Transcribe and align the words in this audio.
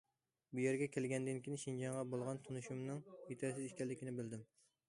بۇ 0.53 0.61
يەرگە 0.63 0.87
كەلگەندىن 0.95 1.41
كېيىن 1.47 1.59
شىنجاڭغا 1.65 2.05
بولغان 2.15 2.41
تونۇشۇمنىڭ 2.47 3.07
يېتەرسىز 3.29 3.69
ئىكەنلىكىنى 3.71 4.19
بىلدىم. 4.23 4.47